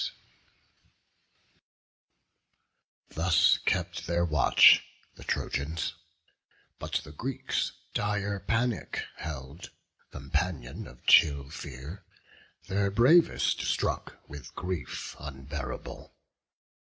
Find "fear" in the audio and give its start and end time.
11.51-12.03